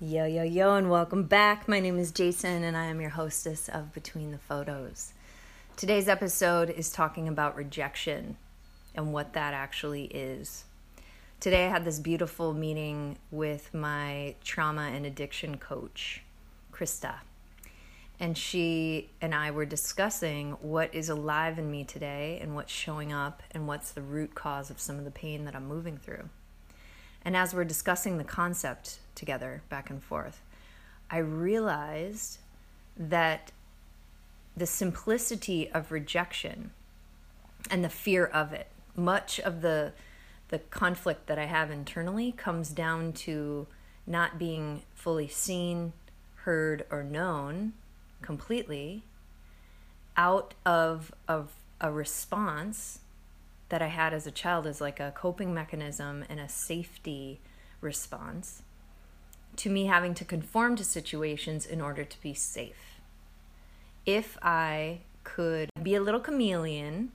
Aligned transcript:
Yo, 0.00 0.26
yo, 0.26 0.42
yo, 0.42 0.74
and 0.74 0.90
welcome 0.90 1.22
back. 1.22 1.66
My 1.66 1.80
name 1.80 1.98
is 1.98 2.12
Jason, 2.12 2.62
and 2.62 2.76
I 2.76 2.84
am 2.84 3.00
your 3.00 3.08
hostess 3.08 3.70
of 3.70 3.94
Between 3.94 4.32
the 4.32 4.38
Photos. 4.38 5.14
Today's 5.78 6.08
episode 6.08 6.68
is 6.68 6.92
talking 6.92 7.26
about 7.26 7.56
rejection 7.56 8.36
and 8.94 9.14
what 9.14 9.32
that 9.32 9.54
actually 9.54 10.04
is. 10.06 10.64
Today, 11.40 11.68
I 11.68 11.70
had 11.70 11.86
this 11.86 12.00
beautiful 12.00 12.52
meeting 12.52 13.16
with 13.30 13.72
my 13.72 14.34
trauma 14.44 14.90
and 14.92 15.06
addiction 15.06 15.56
coach, 15.56 16.22
Krista. 16.70 17.20
And 18.20 18.36
she 18.36 19.10
and 19.20 19.34
I 19.34 19.50
were 19.50 19.64
discussing 19.64 20.52
what 20.60 20.92
is 20.92 21.08
alive 21.08 21.58
in 21.58 21.70
me 21.70 21.84
today 21.84 22.38
and 22.42 22.54
what's 22.54 22.72
showing 22.72 23.12
up 23.12 23.42
and 23.52 23.68
what's 23.68 23.92
the 23.92 24.02
root 24.02 24.34
cause 24.34 24.70
of 24.70 24.80
some 24.80 24.98
of 24.98 25.04
the 25.04 25.10
pain 25.10 25.44
that 25.44 25.54
I'm 25.54 25.68
moving 25.68 25.98
through. 25.98 26.28
And 27.24 27.36
as 27.36 27.54
we're 27.54 27.64
discussing 27.64 28.18
the 28.18 28.24
concept 28.24 28.98
together 29.14 29.62
back 29.68 29.88
and 29.90 30.02
forth, 30.02 30.42
I 31.10 31.18
realized 31.18 32.38
that 32.96 33.52
the 34.56 34.66
simplicity 34.66 35.70
of 35.70 35.92
rejection 35.92 36.72
and 37.70 37.84
the 37.84 37.88
fear 37.88 38.26
of 38.26 38.52
it, 38.52 38.68
much 38.96 39.38
of 39.40 39.62
the 39.62 39.92
the 40.48 40.58
conflict 40.58 41.26
that 41.26 41.38
I 41.38 41.44
have 41.44 41.70
internally 41.70 42.32
comes 42.32 42.70
down 42.70 43.12
to 43.12 43.66
not 44.06 44.38
being 44.38 44.80
fully 44.94 45.28
seen, 45.28 45.92
heard, 46.36 46.86
or 46.90 47.02
known 47.02 47.74
completely 48.22 49.02
out 50.16 50.54
of, 50.66 51.12
of 51.26 51.52
a 51.80 51.92
response 51.92 53.00
that 53.68 53.82
I 53.82 53.88
had 53.88 54.12
as 54.12 54.26
a 54.26 54.30
child 54.30 54.66
as 54.66 54.80
like 54.80 54.98
a 55.00 55.12
coping 55.14 55.52
mechanism 55.54 56.24
and 56.28 56.40
a 56.40 56.48
safety 56.48 57.40
response 57.80 58.62
to 59.56 59.70
me 59.70 59.86
having 59.86 60.14
to 60.14 60.24
conform 60.24 60.76
to 60.76 60.84
situations 60.84 61.66
in 61.66 61.80
order 61.80 62.04
to 62.04 62.20
be 62.22 62.32
safe. 62.32 63.00
If 64.06 64.38
I 64.40 65.00
could 65.24 65.70
be 65.82 65.94
a 65.94 66.00
little 66.00 66.20
chameleon 66.20 67.12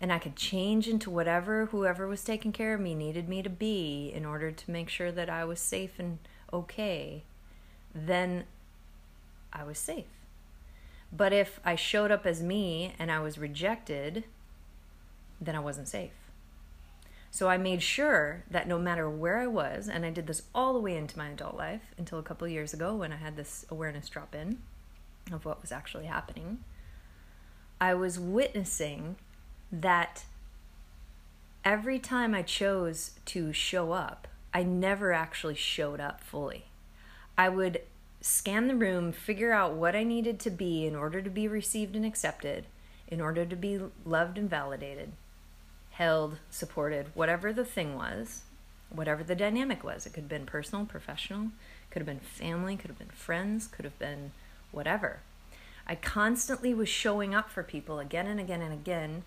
and 0.00 0.12
I 0.12 0.18
could 0.18 0.36
change 0.36 0.86
into 0.86 1.10
whatever 1.10 1.66
whoever 1.66 2.06
was 2.06 2.22
taking 2.22 2.52
care 2.52 2.74
of 2.74 2.80
me 2.80 2.94
needed 2.94 3.28
me 3.28 3.42
to 3.42 3.50
be 3.50 4.12
in 4.14 4.24
order 4.24 4.50
to 4.50 4.70
make 4.70 4.88
sure 4.88 5.10
that 5.12 5.30
I 5.30 5.44
was 5.44 5.60
safe 5.60 5.98
and 5.98 6.18
okay, 6.52 7.22
then 7.94 8.44
I 9.52 9.64
was 9.64 9.78
safe. 9.78 10.17
But 11.12 11.32
if 11.32 11.60
I 11.64 11.74
showed 11.74 12.10
up 12.10 12.26
as 12.26 12.42
me 12.42 12.94
and 12.98 13.10
I 13.10 13.20
was 13.20 13.38
rejected, 13.38 14.24
then 15.40 15.56
I 15.56 15.60
wasn't 15.60 15.88
safe. 15.88 16.12
So 17.30 17.48
I 17.48 17.58
made 17.58 17.82
sure 17.82 18.44
that 18.50 18.66
no 18.66 18.78
matter 18.78 19.08
where 19.08 19.38
I 19.38 19.46
was, 19.46 19.88
and 19.88 20.04
I 20.04 20.10
did 20.10 20.26
this 20.26 20.42
all 20.54 20.72
the 20.72 20.80
way 20.80 20.96
into 20.96 21.18
my 21.18 21.28
adult 21.28 21.56
life 21.56 21.94
until 21.96 22.18
a 22.18 22.22
couple 22.22 22.48
years 22.48 22.72
ago 22.72 22.96
when 22.96 23.12
I 23.12 23.16
had 23.16 23.36
this 23.36 23.66
awareness 23.70 24.08
drop 24.08 24.34
in 24.34 24.58
of 25.32 25.44
what 25.44 25.60
was 25.60 25.72
actually 25.72 26.06
happening, 26.06 26.64
I 27.80 27.94
was 27.94 28.18
witnessing 28.18 29.16
that 29.70 30.24
every 31.64 31.98
time 31.98 32.34
I 32.34 32.42
chose 32.42 33.12
to 33.26 33.52
show 33.52 33.92
up, 33.92 34.26
I 34.54 34.62
never 34.62 35.12
actually 35.12 35.54
showed 35.54 36.00
up 36.00 36.22
fully. 36.22 36.64
I 37.36 37.50
would 37.50 37.82
scan 38.20 38.68
the 38.68 38.74
room, 38.74 39.12
figure 39.12 39.52
out 39.52 39.74
what 39.74 39.94
I 39.94 40.04
needed 40.04 40.38
to 40.40 40.50
be 40.50 40.86
in 40.86 40.94
order 40.94 41.22
to 41.22 41.30
be 41.30 41.48
received 41.48 41.96
and 41.96 42.04
accepted, 42.04 42.66
in 43.06 43.20
order 43.20 43.44
to 43.44 43.56
be 43.56 43.80
loved 44.04 44.38
and 44.38 44.50
validated 44.50 45.12
held, 45.98 46.38
supported, 46.48 47.06
whatever 47.14 47.52
the 47.52 47.64
thing 47.64 47.96
was, 47.96 48.42
whatever 48.88 49.24
the 49.24 49.34
dynamic 49.34 49.82
was. 49.82 50.06
It 50.06 50.10
could 50.10 50.22
have 50.22 50.28
been 50.28 50.46
personal, 50.46 50.84
professional, 50.84 51.48
could 51.90 51.98
have 51.98 52.06
been 52.06 52.20
family, 52.20 52.76
could 52.76 52.88
have 52.88 53.00
been 53.00 53.08
friends, 53.08 53.66
could 53.66 53.84
have 53.84 53.98
been 53.98 54.30
whatever. 54.70 55.18
I 55.88 55.96
constantly 55.96 56.72
was 56.72 56.88
showing 56.88 57.34
up 57.34 57.50
for 57.50 57.64
people 57.64 57.98
again 57.98 58.28
and 58.28 58.38
again 58.38 58.62
and 58.62 58.72
again, 58.72 59.24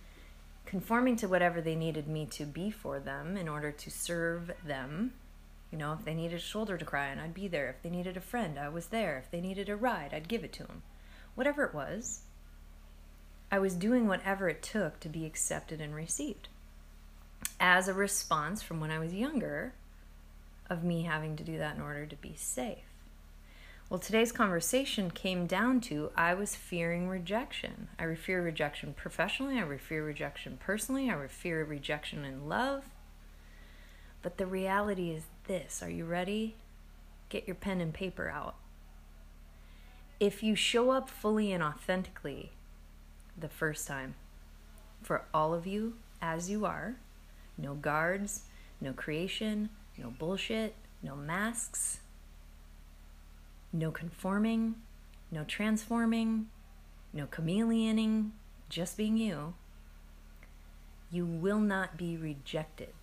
conforming 0.65 1.17
to 1.17 1.27
whatever 1.27 1.59
they 1.59 1.75
needed 1.75 2.07
me 2.07 2.25
to 2.27 2.45
be 2.45 2.71
for 2.71 3.01
them 3.01 3.35
in 3.35 3.49
order 3.49 3.73
to 3.73 3.91
serve 3.91 4.51
them. 4.65 5.11
You 5.71 5.77
know, 5.77 5.93
if 5.93 6.03
they 6.03 6.13
needed 6.13 6.37
a 6.37 6.39
shoulder 6.39 6.77
to 6.77 6.85
cry 6.85 7.11
on, 7.11 7.19
I'd 7.19 7.33
be 7.33 7.47
there. 7.47 7.69
If 7.69 7.81
they 7.81 7.89
needed 7.89 8.17
a 8.17 8.21
friend, 8.21 8.59
I 8.59 8.69
was 8.69 8.87
there. 8.87 9.17
If 9.17 9.31
they 9.31 9.41
needed 9.41 9.69
a 9.69 9.75
ride, 9.75 10.13
I'd 10.13 10.27
give 10.27 10.43
it 10.43 10.53
to 10.53 10.63
them. 10.63 10.83
Whatever 11.35 11.63
it 11.63 11.73
was, 11.73 12.21
I 13.51 13.59
was 13.59 13.75
doing 13.75 14.07
whatever 14.07 14.49
it 14.49 14.61
took 14.61 14.99
to 14.99 15.09
be 15.09 15.25
accepted 15.25 15.79
and 15.79 15.95
received 15.95 16.49
as 17.59 17.87
a 17.87 17.93
response 17.93 18.61
from 18.61 18.79
when 18.79 18.91
I 18.91 18.99
was 18.99 19.13
younger 19.13 19.73
of 20.69 20.83
me 20.83 21.03
having 21.03 21.35
to 21.35 21.43
do 21.43 21.57
that 21.57 21.75
in 21.75 21.81
order 21.81 22.05
to 22.05 22.15
be 22.15 22.33
safe. 22.35 22.77
Well, 23.89 23.99
today's 23.99 24.31
conversation 24.31 25.11
came 25.11 25.47
down 25.47 25.81
to 25.81 26.11
I 26.15 26.33
was 26.33 26.55
fearing 26.55 27.09
rejection. 27.09 27.89
I 27.99 28.15
fear 28.15 28.41
rejection 28.41 28.93
professionally, 28.93 29.59
I 29.59 29.77
fear 29.77 30.05
rejection 30.05 30.57
personally, 30.61 31.11
I 31.11 31.27
fear 31.27 31.63
rejection 31.65 32.23
in 32.23 32.47
love. 32.47 32.85
But 34.21 34.37
the 34.37 34.45
reality 34.45 35.11
is 35.11 35.23
this 35.45 35.81
are 35.81 35.89
you 35.89 36.05
ready? 36.05 36.55
Get 37.29 37.47
your 37.47 37.55
pen 37.55 37.81
and 37.81 37.93
paper 37.93 38.29
out. 38.29 38.55
If 40.19 40.43
you 40.43 40.55
show 40.55 40.91
up 40.91 41.09
fully 41.09 41.51
and 41.51 41.63
authentically 41.63 42.51
the 43.37 43.49
first 43.49 43.87
time, 43.87 44.15
for 45.01 45.23
all 45.33 45.53
of 45.53 45.65
you 45.65 45.95
as 46.21 46.49
you 46.49 46.65
are, 46.65 46.97
no 47.57 47.73
guards, 47.73 48.43
no 48.79 48.93
creation, 48.93 49.69
no 49.97 50.11
bullshit, 50.11 50.75
no 51.01 51.15
masks, 51.15 51.99
no 53.73 53.89
conforming, 53.91 54.75
no 55.31 55.43
transforming, 55.43 56.47
no 57.13 57.25
chameleoning, 57.25 58.31
just 58.69 58.97
being 58.97 59.17
you. 59.17 59.53
You 61.09 61.25
will 61.25 61.59
not 61.59 61.97
be 61.97 62.15
rejected. 62.15 62.93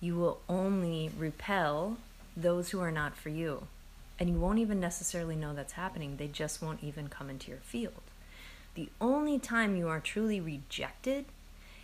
You 0.00 0.16
will 0.16 0.40
only 0.48 1.10
repel 1.16 1.98
those 2.36 2.70
who 2.70 2.80
are 2.80 2.90
not 2.90 3.16
for 3.16 3.28
you. 3.28 3.66
And 4.18 4.28
you 4.28 4.38
won't 4.38 4.58
even 4.58 4.80
necessarily 4.80 5.36
know 5.36 5.54
that's 5.54 5.74
happening. 5.74 6.16
They 6.16 6.28
just 6.28 6.62
won't 6.62 6.82
even 6.82 7.08
come 7.08 7.30
into 7.30 7.50
your 7.50 7.60
field. 7.60 8.02
The 8.74 8.88
only 9.00 9.38
time 9.38 9.76
you 9.76 9.88
are 9.88 10.00
truly 10.00 10.40
rejected 10.40 11.26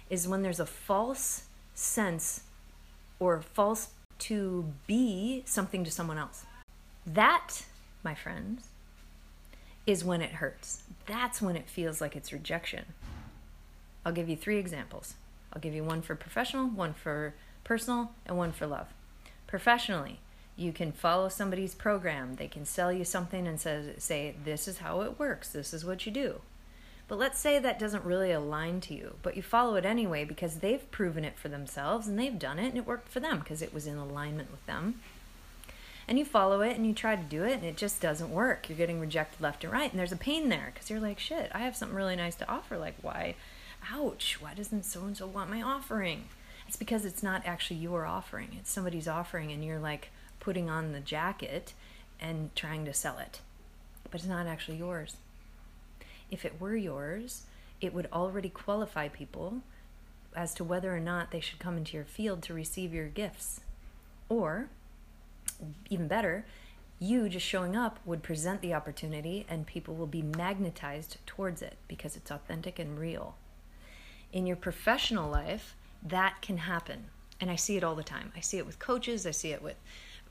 is 0.08 0.28
when 0.28 0.42
there's 0.42 0.60
a 0.60 0.66
false 0.66 1.44
sense 1.74 2.42
or 3.18 3.40
false 3.42 3.88
to 4.18 4.72
be 4.86 5.42
something 5.46 5.84
to 5.84 5.90
someone 5.90 6.18
else. 6.18 6.44
That, 7.06 7.64
my 8.02 8.14
friends, 8.14 8.68
is 9.86 10.04
when 10.04 10.20
it 10.22 10.32
hurts. 10.32 10.82
That's 11.06 11.40
when 11.40 11.56
it 11.56 11.68
feels 11.68 12.00
like 12.00 12.16
it's 12.16 12.32
rejection. 12.32 12.84
I'll 14.04 14.12
give 14.12 14.28
you 14.28 14.36
three 14.36 14.58
examples. 14.58 15.14
I'll 15.52 15.60
give 15.60 15.74
you 15.74 15.84
one 15.84 16.02
for 16.02 16.14
professional, 16.14 16.66
one 16.66 16.94
for 16.94 17.34
personal, 17.66 18.12
and 18.24 18.38
one 18.38 18.52
for 18.52 18.66
love. 18.66 18.86
Professionally, 19.48 20.20
you 20.56 20.72
can 20.72 20.92
follow 20.92 21.28
somebody's 21.28 21.74
program. 21.74 22.36
They 22.36 22.46
can 22.46 22.64
sell 22.64 22.92
you 22.92 23.04
something 23.04 23.46
and 23.46 23.60
say, 23.60 23.92
say 23.98 24.34
this 24.44 24.68
is 24.68 24.78
how 24.78 25.02
it 25.02 25.18
works. 25.18 25.48
This 25.50 25.74
is 25.74 25.84
what 25.84 26.06
you 26.06 26.12
do. 26.12 26.40
But 27.08 27.18
let's 27.18 27.38
say 27.38 27.58
that 27.58 27.78
doesn't 27.78 28.04
really 28.04 28.32
align 28.32 28.80
to 28.82 28.94
you, 28.94 29.16
but 29.22 29.36
you 29.36 29.42
follow 29.42 29.74
it 29.74 29.84
anyway 29.84 30.24
because 30.24 30.56
they've 30.56 30.90
proven 30.90 31.24
it 31.24 31.38
for 31.38 31.48
themselves 31.48 32.08
and 32.08 32.18
they've 32.18 32.38
done 32.38 32.58
it 32.58 32.68
and 32.68 32.78
it 32.78 32.86
worked 32.86 33.08
for 33.08 33.20
them 33.20 33.40
because 33.40 33.62
it 33.62 33.74
was 33.74 33.86
in 33.86 33.96
alignment 33.96 34.50
with 34.50 34.64
them. 34.66 35.00
And 36.08 36.18
you 36.18 36.24
follow 36.24 36.60
it 36.60 36.76
and 36.76 36.86
you 36.86 36.94
try 36.94 37.16
to 37.16 37.22
do 37.22 37.42
it 37.44 37.54
and 37.54 37.64
it 37.64 37.76
just 37.76 38.00
doesn't 38.00 38.30
work. 38.30 38.68
You're 38.68 38.78
getting 38.78 39.00
rejected 39.00 39.40
left 39.40 39.64
and 39.64 39.72
right 39.72 39.90
and 39.90 39.98
there's 39.98 40.12
a 40.12 40.16
pain 40.16 40.48
there 40.48 40.70
because 40.72 40.88
you're 40.88 41.00
like, 41.00 41.18
shit, 41.18 41.50
I 41.52 41.60
have 41.60 41.76
something 41.76 41.96
really 41.96 42.16
nice 42.16 42.36
to 42.36 42.48
offer. 42.48 42.78
Like, 42.78 42.96
why? 43.02 43.34
Ouch, 43.92 44.38
why 44.40 44.54
doesn't 44.54 44.84
so 44.84 45.02
and 45.02 45.16
so 45.16 45.26
want 45.26 45.50
my 45.50 45.62
offering? 45.62 46.24
It's 46.66 46.76
because 46.76 47.04
it's 47.04 47.22
not 47.22 47.46
actually 47.46 47.80
your 47.80 48.06
offering, 48.06 48.56
it's 48.58 48.70
somebody's 48.70 49.08
offering 49.08 49.52
and 49.52 49.64
you're 49.64 49.78
like 49.78 50.10
putting 50.40 50.68
on 50.68 50.92
the 50.92 51.00
jacket 51.00 51.72
and 52.20 52.54
trying 52.54 52.84
to 52.84 52.92
sell 52.92 53.18
it. 53.18 53.40
But 54.10 54.20
it's 54.20 54.28
not 54.28 54.46
actually 54.46 54.78
yours 54.78 55.16
if 56.30 56.44
it 56.44 56.60
were 56.60 56.76
yours, 56.76 57.42
it 57.80 57.94
would 57.94 58.08
already 58.12 58.48
qualify 58.48 59.08
people 59.08 59.62
as 60.34 60.54
to 60.54 60.64
whether 60.64 60.94
or 60.94 61.00
not 61.00 61.30
they 61.30 61.40
should 61.40 61.58
come 61.58 61.76
into 61.76 61.96
your 61.96 62.04
field 62.04 62.42
to 62.42 62.54
receive 62.54 62.92
your 62.92 63.08
gifts. 63.08 63.60
Or, 64.28 64.68
even 65.88 66.08
better, 66.08 66.44
you 66.98 67.28
just 67.28 67.46
showing 67.46 67.76
up 67.76 68.00
would 68.04 68.22
present 68.22 68.60
the 68.60 68.74
opportunity 68.74 69.46
and 69.48 69.66
people 69.66 69.94
will 69.94 70.06
be 70.06 70.22
magnetized 70.22 71.18
towards 71.26 71.62
it 71.62 71.76
because 71.88 72.16
it's 72.16 72.30
authentic 72.30 72.78
and 72.78 72.98
real. 72.98 73.36
In 74.32 74.46
your 74.46 74.56
professional 74.56 75.30
life, 75.30 75.74
that 76.08 76.42
can 76.42 76.58
happen. 76.58 77.06
And 77.40 77.50
I 77.50 77.56
see 77.56 77.76
it 77.76 77.84
all 77.84 77.94
the 77.94 78.02
time. 78.02 78.32
I 78.36 78.40
see 78.40 78.58
it 78.58 78.66
with 78.66 78.78
coaches, 78.78 79.26
I 79.26 79.30
see 79.30 79.52
it 79.52 79.62
with 79.62 79.76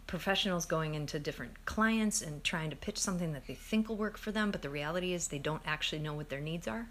professionals 0.08 0.66
going 0.66 0.94
into 0.94 1.18
different 1.20 1.66
clients 1.66 2.22
and 2.22 2.44
trying 2.44 2.70
to 2.70 2.76
pitch 2.76 2.98
something 2.98 3.34
that 3.34 3.48
they 3.48 3.56
think 3.56 3.90
will 3.90 3.96
work 3.96 4.18
for 4.18 4.32
them, 4.32 4.52
but 4.52 4.62
the 4.62 4.70
reality 4.70 5.14
is 5.14 5.28
they 5.28 5.40
don't 5.40 5.64
actually 5.66 6.00
know 6.00 6.14
what 6.14 6.30
their 6.30 6.42
needs 6.42 6.68
are. 6.68 6.88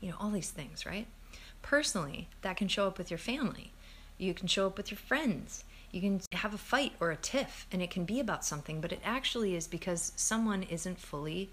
you 0.00 0.10
know, 0.10 0.16
all 0.18 0.30
these 0.30 0.50
things, 0.50 0.86
right? 0.86 1.06
Personally, 1.62 2.28
that 2.42 2.56
can 2.56 2.68
show 2.68 2.86
up 2.86 2.98
with 2.98 3.10
your 3.10 3.18
family. 3.18 3.72
You 4.18 4.34
can 4.34 4.48
show 4.48 4.66
up 4.66 4.76
with 4.76 4.90
your 4.90 4.98
friends. 4.98 5.64
You 5.92 6.00
can 6.00 6.20
have 6.32 6.54
a 6.54 6.58
fight 6.58 6.92
or 7.00 7.10
a 7.10 7.16
tiff, 7.16 7.66
and 7.70 7.82
it 7.82 7.90
can 7.90 8.04
be 8.04 8.20
about 8.20 8.44
something, 8.44 8.80
but 8.80 8.92
it 8.92 9.00
actually 9.04 9.54
is 9.54 9.66
because 9.66 10.12
someone 10.16 10.62
isn't 10.64 10.98
fully 10.98 11.50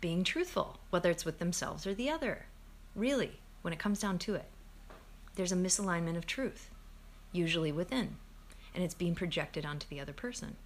being 0.00 0.22
truthful, 0.22 0.78
whether 0.90 1.10
it's 1.10 1.24
with 1.24 1.38
themselves 1.38 1.86
or 1.86 1.94
the 1.94 2.10
other. 2.10 2.46
Really, 2.94 3.40
when 3.62 3.72
it 3.72 3.78
comes 3.78 4.00
down 4.00 4.18
to 4.20 4.34
it, 4.34 4.44
there's 5.34 5.52
a 5.52 5.56
misalignment 5.56 6.16
of 6.16 6.26
truth, 6.26 6.70
usually 7.32 7.72
within, 7.72 8.16
and 8.74 8.84
it's 8.84 8.94
being 8.94 9.14
projected 9.14 9.64
onto 9.64 9.88
the 9.88 10.00
other 10.00 10.12
person. 10.12 10.56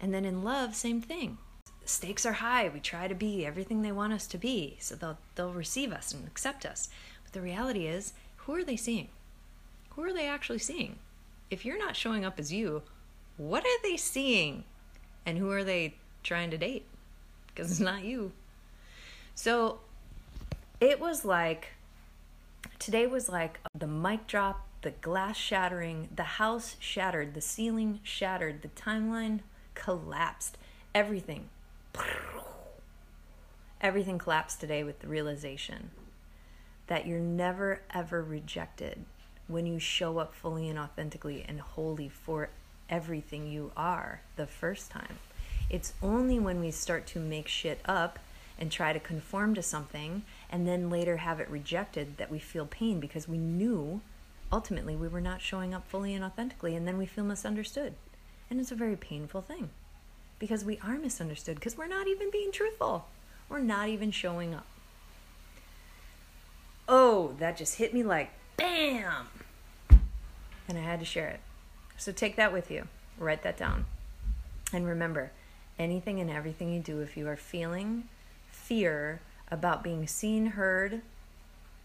And 0.00 0.14
then 0.14 0.24
in 0.24 0.42
love, 0.42 0.74
same 0.74 1.00
thing. 1.00 1.38
Stakes 1.84 2.24
are 2.24 2.34
high. 2.34 2.68
We 2.68 2.80
try 2.80 3.08
to 3.08 3.14
be 3.14 3.44
everything 3.44 3.82
they 3.82 3.92
want 3.92 4.12
us 4.12 4.26
to 4.28 4.38
be, 4.38 4.76
so 4.80 4.94
they'll 4.94 5.18
they'll 5.34 5.52
receive 5.52 5.92
us 5.92 6.12
and 6.12 6.26
accept 6.26 6.64
us. 6.64 6.88
But 7.24 7.32
the 7.32 7.40
reality 7.40 7.86
is, 7.86 8.12
who 8.36 8.54
are 8.54 8.64
they 8.64 8.76
seeing? 8.76 9.08
Who 9.90 10.02
are 10.04 10.12
they 10.12 10.26
actually 10.26 10.58
seeing? 10.58 10.98
If 11.50 11.64
you're 11.64 11.78
not 11.78 11.96
showing 11.96 12.24
up 12.24 12.38
as 12.38 12.52
you, 12.52 12.82
what 13.36 13.64
are 13.64 13.82
they 13.82 13.96
seeing? 13.96 14.64
And 15.26 15.36
who 15.36 15.50
are 15.50 15.64
they 15.64 15.94
trying 16.22 16.50
to 16.50 16.58
date? 16.58 16.86
Because 17.48 17.70
it's 17.70 17.80
not 17.80 18.04
you. 18.04 18.32
So 19.34 19.80
it 20.80 21.00
was 21.00 21.24
like 21.24 21.68
today 22.78 23.06
was 23.06 23.28
like 23.28 23.60
the 23.74 23.86
mic 23.86 24.26
drop, 24.26 24.66
the 24.82 24.90
glass 24.90 25.36
shattering, 25.36 26.08
the 26.14 26.22
house 26.22 26.76
shattered, 26.78 27.34
the 27.34 27.40
ceiling 27.40 28.00
shattered, 28.02 28.62
the 28.62 28.68
timeline 28.68 29.40
collapsed. 29.74 30.56
Everything. 30.94 31.48
Everything 33.80 34.18
collapsed 34.18 34.60
today 34.60 34.84
with 34.84 35.00
the 35.00 35.08
realization 35.08 35.90
that 36.86 37.06
you're 37.06 37.20
never 37.20 37.80
ever 37.94 38.22
rejected 38.22 39.04
when 39.46 39.64
you 39.64 39.78
show 39.78 40.18
up 40.18 40.34
fully 40.34 40.68
and 40.68 40.78
authentically 40.78 41.44
and 41.46 41.60
wholly 41.60 42.08
for 42.08 42.50
everything 42.88 43.46
you 43.46 43.70
are 43.76 44.22
the 44.36 44.46
first 44.46 44.90
time. 44.90 45.18
It's 45.70 45.94
only 46.02 46.38
when 46.38 46.60
we 46.60 46.72
start 46.72 47.06
to 47.08 47.20
make 47.20 47.46
shit 47.46 47.80
up 47.84 48.18
and 48.60 48.70
try 48.70 48.92
to 48.92 49.00
conform 49.00 49.54
to 49.54 49.62
something 49.62 50.22
and 50.50 50.68
then 50.68 50.90
later 50.90 51.18
have 51.18 51.40
it 51.40 51.48
rejected 51.48 52.18
that 52.18 52.30
we 52.30 52.38
feel 52.38 52.66
pain 52.66 53.00
because 53.00 53.26
we 53.26 53.38
knew 53.38 54.00
ultimately 54.52 54.94
we 54.94 55.08
were 55.08 55.20
not 55.20 55.40
showing 55.40 55.72
up 55.72 55.88
fully 55.88 56.14
and 56.14 56.22
authentically 56.22 56.76
and 56.76 56.86
then 56.86 56.98
we 56.98 57.06
feel 57.06 57.24
misunderstood. 57.24 57.94
And 58.50 58.60
it's 58.60 58.72
a 58.72 58.76
very 58.76 58.96
painful 58.96 59.42
thing 59.42 59.70
because 60.38 60.64
we 60.64 60.78
are 60.84 60.98
misunderstood 60.98 61.54
because 61.54 61.78
we're 61.78 61.86
not 61.86 62.08
even 62.08 62.30
being 62.30 62.52
truthful. 62.52 63.06
We're 63.48 63.60
not 63.60 63.88
even 63.88 64.10
showing 64.10 64.54
up. 64.54 64.66
Oh, 66.88 67.34
that 67.38 67.56
just 67.56 67.76
hit 67.76 67.94
me 67.94 68.02
like 68.02 68.30
bam. 68.56 69.28
And 70.68 70.76
I 70.76 70.82
had 70.82 71.00
to 71.00 71.06
share 71.06 71.28
it. 71.28 71.40
So 71.96 72.12
take 72.12 72.36
that 72.36 72.52
with 72.52 72.70
you. 72.70 72.88
Write 73.18 73.42
that 73.42 73.56
down. 73.56 73.86
And 74.72 74.86
remember, 74.86 75.32
anything 75.78 76.20
and 76.20 76.30
everything 76.30 76.72
you 76.72 76.80
do, 76.80 77.00
if 77.00 77.16
you 77.16 77.28
are 77.28 77.36
feeling 77.36 78.08
fear 78.70 79.20
about 79.50 79.82
being 79.82 80.06
seen, 80.06 80.46
heard, 80.46 81.02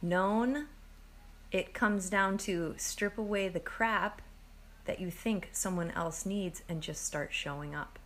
known, 0.03 0.67
it 1.51 1.73
comes 1.73 2.11
down 2.11 2.37
to 2.37 2.75
strip 2.77 3.17
away 3.17 3.49
the 3.49 3.59
crap 3.59 4.21
that 4.85 5.01
you 5.01 5.09
think 5.09 5.49
someone 5.51 5.89
else 5.91 6.27
needs 6.27 6.61
and 6.69 6.83
just 6.83 7.03
start 7.03 7.33
showing 7.33 7.73
up. 7.73 7.97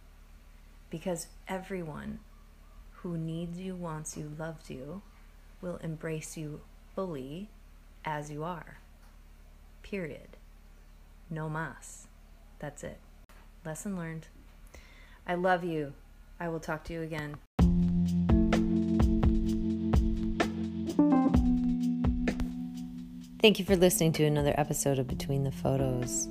Because 0.90 1.28
everyone 1.46 2.20
who 2.94 3.18
needs 3.18 3.60
you, 3.60 3.76
wants 3.76 4.16
you, 4.16 4.32
loves 4.40 4.70
you, 4.70 5.02
will 5.62 5.76
embrace 5.84 6.38
you 6.38 6.62
fully 6.96 7.50
as 8.06 8.32
you 8.32 8.46
are. 8.46 8.78
Period. 9.84 10.38
No 11.30 11.50
mas. 11.50 12.08
That's 12.60 12.86
it. 12.86 13.00
Lesson 13.66 13.98
learned. 13.98 14.28
I 15.28 15.36
love 15.36 15.66
you. 15.66 15.92
I 16.40 16.48
will 16.48 16.62
talk 16.62 16.86
to 16.86 16.94
you 16.94 17.02
again. 17.02 17.40
Thank 23.42 23.58
you 23.58 23.64
for 23.64 23.78
listening 23.78 24.12
to 24.14 24.26
another 24.26 24.54
episode 24.58 25.00
of 25.00 25.08
Between 25.08 25.46
the 25.46 25.52
Photos. 25.54 26.28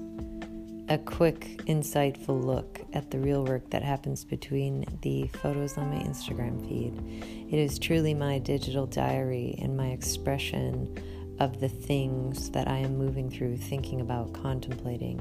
A 0.91 0.99
quick, 0.99 1.57
insightful 1.65 2.45
look 2.45 2.83
at 2.93 3.11
the 3.11 3.19
real 3.19 3.47
work 3.47 3.71
that 3.71 3.83
happens 3.83 4.27
between 4.27 4.85
the 5.01 5.27
photos 5.39 5.79
on 5.79 5.89
my 5.89 6.03
Instagram 6.03 6.69
feed. 6.69 6.93
It 7.51 7.59
is 7.59 7.79
truly 7.79 8.13
my 8.13 8.39
digital 8.41 8.85
diary 8.85 9.59
and 9.63 9.75
my 9.75 9.87
expression 9.87 10.95
of 11.41 11.61
the 11.61 11.69
things 11.71 12.51
that 12.51 12.69
I 12.69 12.77
am 12.77 12.99
moving 12.99 13.31
through, 13.31 13.57
thinking 13.57 14.03
about, 14.03 14.35
contemplating, 14.35 15.19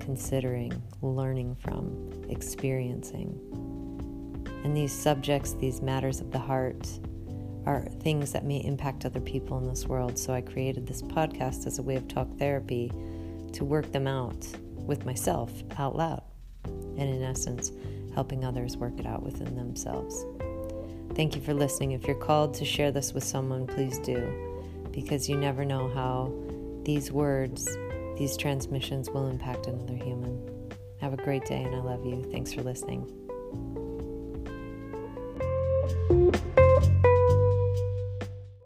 considering, 0.00 0.82
learning 1.02 1.54
from, 1.56 2.24
experiencing. 2.30 3.38
And 4.64 4.74
these 4.74 4.92
subjects, 4.94 5.52
these 5.52 5.82
matters 5.82 6.22
of 6.22 6.30
the 6.30 6.38
heart, 6.38 6.88
are 7.66 7.82
things 8.00 8.32
that 8.32 8.44
may 8.44 8.58
impact 8.58 9.04
other 9.04 9.20
people 9.20 9.58
in 9.58 9.68
this 9.68 9.86
world. 9.86 10.18
So 10.18 10.32
I 10.32 10.40
created 10.40 10.86
this 10.86 11.02
podcast 11.02 11.66
as 11.66 11.78
a 11.78 11.82
way 11.82 11.96
of 11.96 12.08
talk 12.08 12.28
therapy 12.38 12.90
to 13.52 13.64
work 13.64 13.92
them 13.92 14.06
out 14.06 14.46
with 14.74 15.04
myself 15.04 15.52
out 15.78 15.96
loud. 15.96 16.22
And 16.64 17.00
in 17.00 17.22
essence, 17.22 17.72
helping 18.14 18.44
others 18.44 18.76
work 18.76 18.98
it 18.98 19.06
out 19.06 19.22
within 19.22 19.56
themselves. 19.56 20.24
Thank 21.14 21.34
you 21.34 21.42
for 21.42 21.54
listening. 21.54 21.92
If 21.92 22.04
you're 22.04 22.16
called 22.16 22.54
to 22.54 22.64
share 22.64 22.90
this 22.90 23.12
with 23.12 23.24
someone, 23.24 23.66
please 23.66 23.98
do, 23.98 24.32
because 24.92 25.28
you 25.28 25.36
never 25.36 25.64
know 25.64 25.88
how 25.88 26.32
these 26.84 27.12
words, 27.12 27.66
these 28.16 28.36
transmissions 28.36 29.10
will 29.10 29.28
impact 29.28 29.66
another 29.66 29.96
human. 29.96 30.40
Have 31.00 31.12
a 31.12 31.16
great 31.16 31.44
day, 31.44 31.62
and 31.62 31.74
I 31.74 31.80
love 31.80 32.04
you. 32.04 32.24
Thanks 32.30 32.52
for 32.52 32.62
listening. 32.62 33.29